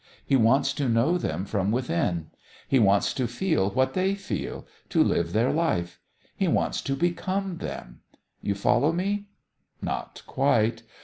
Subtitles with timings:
[0.25, 2.31] He wants to know them from within.
[2.67, 5.99] He wants to feel what they feel, to live their life.
[6.35, 7.99] He wants to become them.
[8.41, 9.27] You follow me?
[9.79, 10.81] Not quite.